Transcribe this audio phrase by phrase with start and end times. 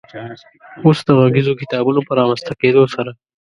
[0.83, 3.11] اوس د غږیزو کتابونو په رامنځ ته کېدو سره